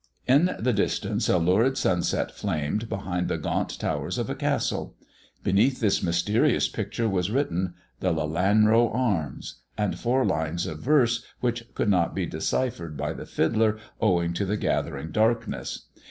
In 0.27 0.55
the 0.57 0.73
distance 0.73 1.29
a 1.29 1.37
lurid 1.37 1.77
sunset 1.77 2.31
flamed 2.31 2.89
behind 2.89 3.27
the 3.27 3.37
gaunt 3.37 3.79
towers 3.79 4.17
of 4.17 4.31
a 4.31 4.35
castle. 4.35 4.95
Beneath 5.43 5.79
this 5.79 6.01
mysterious 6.01 6.67
picture 6.67 7.07
was 7.07 7.29
written" 7.29 7.75
The 7.99 8.11
Lelanro 8.11 8.89
Arms" 8.91 9.59
and 9.77 9.99
four 9.99 10.25
lines 10.25 10.65
of 10.65 10.79
verse, 10.79 11.23
which 11.39 11.71
could 11.75 11.89
not 11.89 12.15
be 12.15 12.25
deciphered 12.25 12.97
by 12.97 13.13
the 13.13 13.27
fiddler 13.27 13.77
owing 13.99 14.33
to 14.33 14.45
the 14.45 14.57
gathering 14.57 15.11
darkness. 15.11 15.85